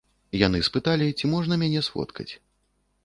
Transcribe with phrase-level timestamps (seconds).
[0.43, 2.29] Яны спыталі, ці можна мяне сфоткаць.